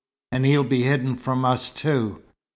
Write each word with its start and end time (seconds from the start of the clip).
And 0.31 0.47
he'll 0.47 0.63
be 0.63 0.81
hidden 0.81 1.15
from 1.15 1.45
us, 1.45 1.69
too. 1.69 2.23